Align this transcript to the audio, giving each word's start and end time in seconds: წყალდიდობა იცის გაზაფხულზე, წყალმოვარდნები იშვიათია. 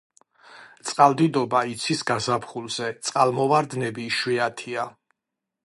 წყალდიდობა 0.91 1.61
იცის 1.73 2.01
გაზაფხულზე, 2.11 2.89
წყალმოვარდნები 3.09 4.09
იშვიათია. 4.15 4.91